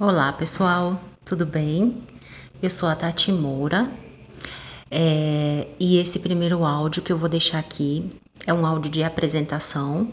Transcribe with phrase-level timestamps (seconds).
[0.00, 2.04] Olá pessoal, tudo bem?
[2.62, 3.90] Eu sou a Tati Moura
[4.88, 8.08] é, e esse primeiro áudio que eu vou deixar aqui
[8.46, 10.12] é um áudio de apresentação,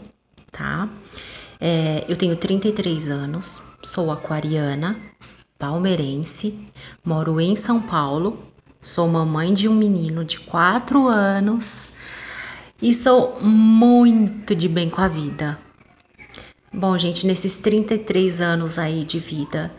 [0.50, 0.88] tá?
[1.60, 4.96] É, eu tenho 33 anos, sou aquariana,
[5.56, 6.66] palmeirense,
[7.04, 8.42] moro em São Paulo,
[8.82, 11.92] sou mamãe de um menino de 4 anos
[12.82, 15.56] e sou muito de bem com a vida.
[16.78, 19.72] Bom, gente, nesses 33 anos aí de vida,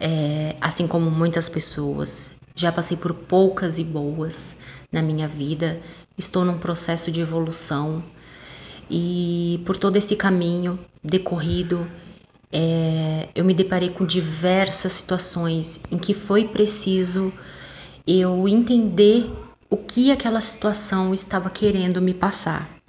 [0.00, 4.56] é, assim como muitas pessoas, já passei por poucas e boas
[4.90, 5.80] na minha vida,
[6.18, 8.02] estou num processo de evolução
[8.90, 11.86] e por todo esse caminho decorrido,
[12.52, 17.32] é, eu me deparei com diversas situações em que foi preciso
[18.04, 19.30] eu entender
[19.70, 22.79] o que aquela situação estava querendo me passar.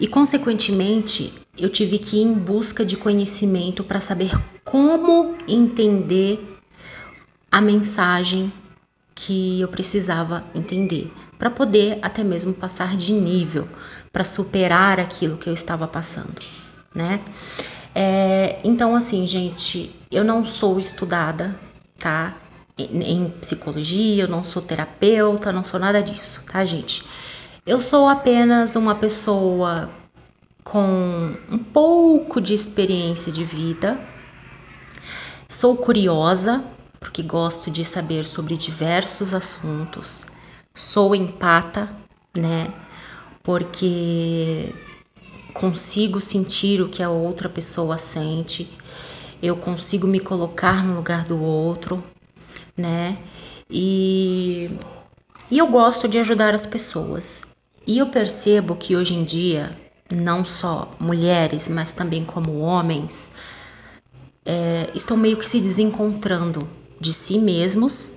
[0.00, 4.32] E, consequentemente, eu tive que ir em busca de conhecimento para saber
[4.64, 6.58] como entender
[7.52, 8.50] a mensagem
[9.14, 13.68] que eu precisava entender, para poder até mesmo passar de nível,
[14.10, 16.34] para superar aquilo que eu estava passando,
[16.94, 17.20] né?
[17.94, 21.54] É, então, assim, gente, eu não sou estudada,
[21.98, 22.34] tá?
[22.78, 27.04] Em, em psicologia, eu não sou terapeuta, não sou nada disso, tá, gente?
[27.66, 29.90] Eu sou apenas uma pessoa
[30.64, 34.00] com um pouco de experiência de vida.
[35.46, 36.64] Sou curiosa,
[36.98, 40.26] porque gosto de saber sobre diversos assuntos.
[40.74, 41.90] Sou empata,
[42.34, 42.72] né?
[43.42, 44.72] Porque
[45.52, 48.70] consigo sentir o que a outra pessoa sente.
[49.42, 52.02] Eu consigo me colocar no lugar do outro,
[52.74, 53.18] né?
[53.70, 54.70] E,
[55.50, 57.49] e eu gosto de ajudar as pessoas.
[57.86, 59.76] E eu percebo que hoje em dia
[60.10, 63.32] não só mulheres, mas também como homens,
[64.44, 66.66] é, estão meio que se desencontrando
[67.00, 68.16] de si mesmos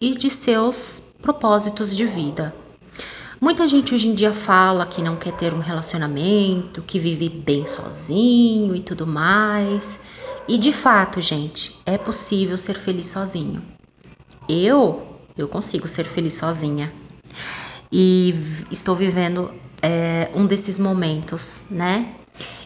[0.00, 2.54] e de seus propósitos de vida.
[3.40, 7.64] Muita gente hoje em dia fala que não quer ter um relacionamento, que vive bem
[7.64, 10.00] sozinho e tudo mais.
[10.46, 13.62] E de fato, gente, é possível ser feliz sozinho.
[14.46, 15.06] Eu,
[15.38, 16.92] eu consigo ser feliz sozinha.
[17.92, 18.34] E
[18.70, 19.50] estou vivendo
[19.82, 22.14] é, um desses momentos, né?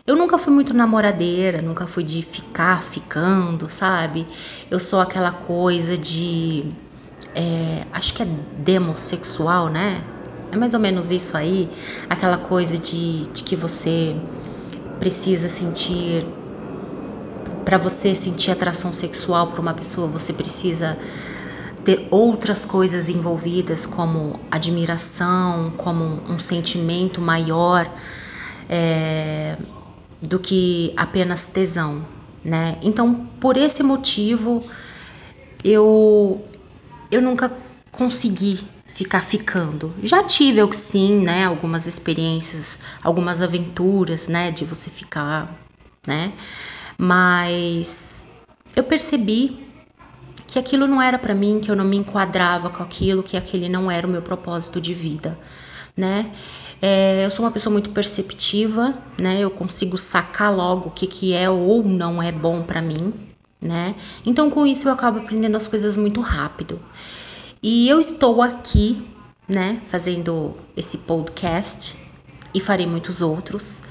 [0.07, 4.27] Eu nunca fui muito namoradeira, nunca fui de ficar ficando, sabe?
[4.71, 6.65] Eu sou aquela coisa de.
[7.35, 8.27] É, acho que é
[8.59, 10.05] demossexual, né?
[10.53, 11.71] É mais ou menos isso aí.
[12.09, 14.15] Aquela coisa de, de que você
[14.99, 16.27] precisa sentir.
[17.65, 20.99] Para você sentir atração sexual por uma pessoa, você precisa
[21.85, 27.91] ter outras coisas envolvidas, como admiração, como um sentimento maior
[28.69, 29.59] é,
[30.23, 32.05] do que apenas tesão,
[32.43, 32.79] né?
[32.83, 34.65] Então, por esse motivo,
[35.63, 36.43] eu
[37.11, 37.53] eu nunca
[37.93, 39.95] consegui ficar ficando.
[40.03, 45.53] Já tive, eu, sim, né, algumas experiências, algumas aventuras, né, de você ficar,
[46.07, 46.33] né?
[46.99, 48.31] Mas
[48.77, 49.64] eu percebi
[50.55, 53.69] que aquilo não era para mim, que eu não me enquadrava com aquilo, que aquele
[53.69, 55.37] não era o meu propósito de vida,
[55.97, 56.31] né?
[56.81, 59.41] É, eu sou uma pessoa muito perceptiva, né?
[59.41, 63.13] Eu consigo sacar logo o que, que é ou não é bom para mim,
[63.61, 63.97] né?
[64.25, 66.81] Então com isso eu acabo aprendendo as coisas muito rápido.
[67.61, 69.05] E eu estou aqui,
[69.49, 71.97] né, fazendo esse podcast
[72.55, 73.83] e farei muitos outros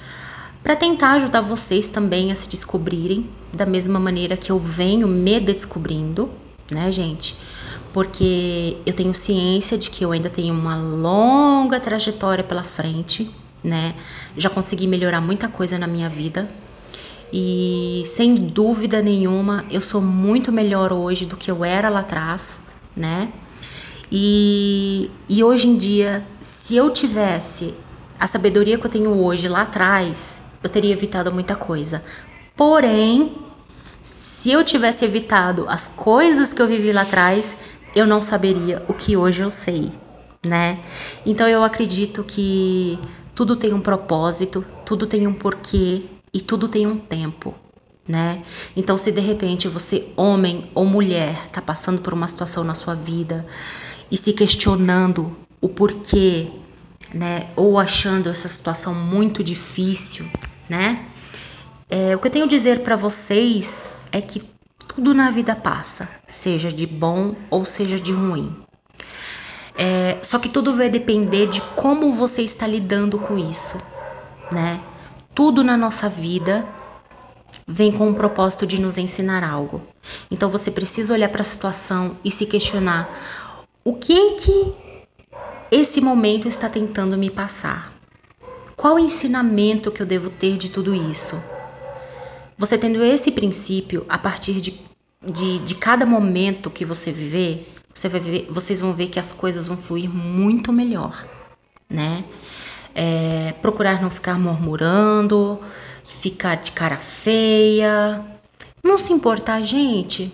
[0.64, 5.42] para tentar ajudar vocês também a se descobrirem da mesma maneira que eu venho me
[5.42, 6.30] descobrindo,
[6.74, 7.38] né, gente?
[7.94, 13.30] Porque eu tenho ciência de que eu ainda tenho uma longa trajetória pela frente,
[13.64, 13.94] né?
[14.36, 16.50] Já consegui melhorar muita coisa na minha vida.
[17.32, 22.64] E sem dúvida nenhuma, eu sou muito melhor hoje do que eu era lá atrás,
[22.96, 23.30] né?
[24.12, 27.74] E, e hoje em dia, se eu tivesse
[28.20, 32.04] a sabedoria que eu tenho hoje lá atrás, eu teria evitado muita coisa.
[32.56, 33.34] Porém,
[34.04, 37.56] se eu tivesse evitado as coisas que eu vivi lá atrás,
[37.96, 39.90] eu não saberia o que hoje eu sei,
[40.46, 40.80] né?
[41.26, 43.00] Então eu acredito que
[43.34, 46.04] tudo tem um propósito, tudo tem um porquê
[46.34, 47.56] e tudo tem um tempo,
[48.06, 48.44] né?
[48.76, 52.96] Então se de repente você, homem ou mulher, tá passando por uma situação na sua
[52.96, 53.46] vida
[54.12, 56.50] e se questionando o porquê,
[57.14, 57.48] né?
[57.56, 60.26] Ou achando essa situação muito difícil,
[60.68, 61.06] né?
[61.96, 64.42] É, o que eu tenho a dizer para vocês é que
[64.88, 68.52] tudo na vida passa, seja de bom ou seja de ruim.
[69.78, 73.78] É, só que tudo vai depender de como você está lidando com isso,
[74.52, 74.82] né?
[75.36, 76.68] Tudo na nossa vida
[77.68, 79.80] vem com o propósito de nos ensinar algo.
[80.32, 83.08] Então você precisa olhar para a situação e se questionar:
[83.84, 84.72] o que que
[85.70, 87.94] esse momento está tentando me passar?
[88.76, 91.54] Qual o ensinamento que eu devo ter de tudo isso?
[92.58, 94.80] Você tendo esse princípio, a partir de,
[95.22, 99.32] de, de cada momento que você viver, você vai ver, vocês vão ver que as
[99.34, 101.26] coisas vão fluir muito melhor,
[101.90, 102.24] né?
[102.96, 105.60] É, procurar não ficar murmurando,
[106.08, 108.24] ficar de cara feia,
[108.84, 110.32] não se importar, gente.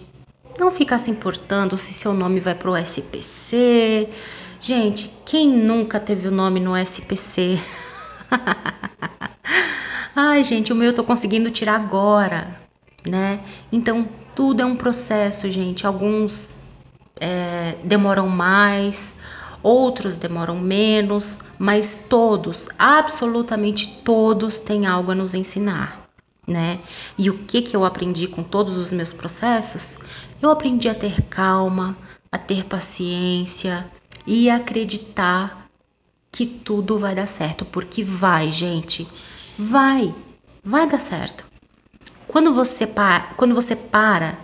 [0.60, 4.10] Não ficar se importando se seu nome vai pro SPC.
[4.60, 7.58] Gente, quem nunca teve o nome no SPC?
[10.22, 12.60] Ai, gente, o meu eu tô conseguindo tirar agora,
[13.08, 13.40] né?
[13.72, 14.06] Então,
[14.36, 15.88] tudo é um processo, gente.
[15.88, 16.66] Alguns
[17.22, 19.16] é, demoram mais,
[19.64, 26.10] outros demoram menos, mas todos, absolutamente todos, têm algo a nos ensinar,
[26.46, 26.80] né?
[27.18, 30.00] E o que que eu aprendi com todos os meus processos?
[30.42, 31.96] Eu aprendi a ter calma,
[32.30, 33.90] a ter paciência
[34.28, 35.70] e acreditar
[36.30, 39.08] que tudo vai dar certo, porque vai, gente,
[39.60, 40.16] vai,
[40.64, 41.46] vai dar certo.
[42.28, 44.40] Quando você para, quando você para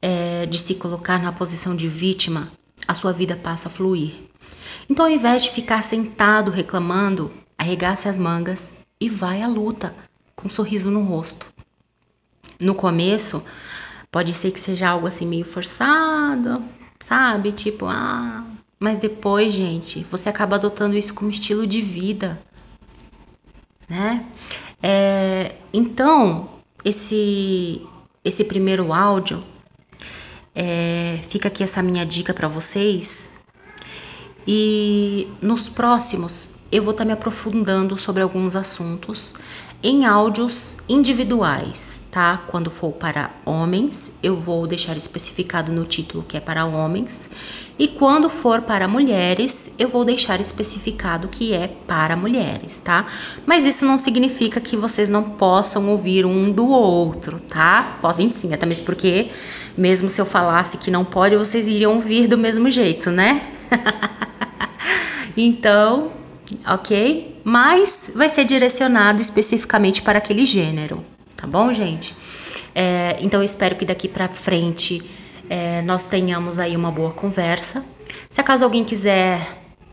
[0.00, 2.50] é, de se colocar na posição de vítima,
[2.88, 4.14] a sua vida passa a fluir.
[4.88, 9.94] Então, ao invés de ficar sentado reclamando, arregace as mangas e vai à luta
[10.34, 11.52] com um sorriso no rosto.
[12.58, 13.42] No começo,
[14.10, 16.64] pode ser que seja algo assim meio forçado,
[16.98, 17.52] sabe?
[17.52, 18.42] Tipo, ah.
[18.78, 22.40] Mas depois, gente, você acaba adotando isso como estilo de vida,
[23.88, 24.24] né?
[24.82, 26.48] É, então,
[26.84, 27.84] esse,
[28.24, 29.42] esse primeiro áudio,
[30.54, 33.30] é, fica aqui essa minha dica para vocês
[34.46, 39.34] e nos próximos eu vou estar tá me aprofundando sobre alguns assuntos
[39.82, 42.42] em áudios individuais, tá?
[42.48, 47.30] Quando for para homens, eu vou deixar especificado no título que é para homens,
[47.78, 53.06] e quando for para mulheres, eu vou deixar especificado que é para mulheres, tá?
[53.44, 57.98] Mas isso não significa que vocês não possam ouvir um do outro, tá?
[58.00, 59.30] Podem sim, até mesmo porque,
[59.76, 63.52] mesmo se eu falasse que não pode, vocês iriam ouvir do mesmo jeito, né?
[65.36, 66.12] Então,
[66.66, 67.40] ok?
[67.44, 71.04] Mas vai ser direcionado especificamente para aquele gênero,
[71.36, 72.14] tá bom, gente?
[72.74, 75.02] É, então, eu espero que daqui para frente
[75.48, 77.84] é, nós tenhamos aí uma boa conversa.
[78.28, 79.40] Se acaso alguém quiser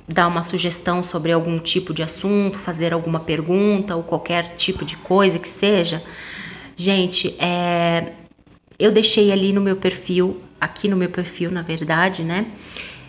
[0.07, 4.97] dar uma sugestão sobre algum tipo de assunto, fazer alguma pergunta ou qualquer tipo de
[4.97, 6.03] coisa que seja,
[6.75, 8.11] gente, é,
[8.77, 12.45] eu deixei ali no meu perfil, aqui no meu perfil, na verdade, né?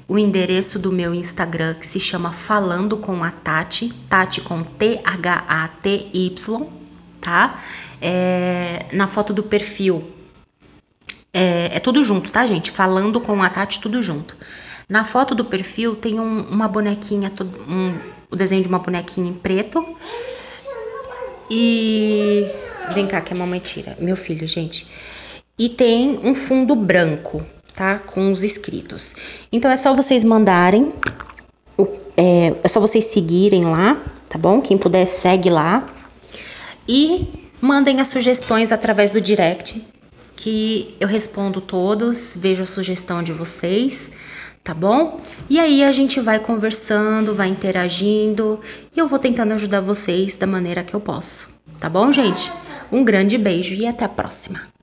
[0.06, 6.38] O endereço do meu Instagram que se chama Falando com a Tati, Tati com T-H-A-T-Y,
[7.20, 7.62] tá?
[8.00, 10.04] É, na foto do perfil.
[11.32, 12.70] É, é, tudo junto, tá, gente?
[12.70, 14.36] Falando com a Tati, tudo junto.
[14.88, 17.32] Na foto do perfil tem um, uma bonequinha,
[17.66, 17.98] um,
[18.30, 19.96] o desenho de uma bonequinha em preto.
[21.50, 22.46] E.
[22.92, 23.96] Vem cá, que a mamãe tira.
[23.98, 24.86] Meu filho, gente.
[25.58, 27.44] E tem um fundo branco,
[27.74, 27.98] tá?
[27.98, 29.14] Com os inscritos.
[29.52, 30.92] Então é só vocês mandarem,
[32.16, 34.60] é, é só vocês seguirem lá, tá bom?
[34.60, 35.86] Quem puder segue lá
[36.88, 37.28] e
[37.60, 39.84] mandem as sugestões através do direct,
[40.36, 44.12] que eu respondo todos, vejo a sugestão de vocês,
[44.62, 45.20] tá bom?
[45.48, 48.60] E aí a gente vai conversando, vai interagindo
[48.94, 51.48] e eu vou tentando ajudar vocês da maneira que eu posso,
[51.80, 52.52] tá bom, gente?
[52.92, 54.74] Um grande beijo e até a próxima.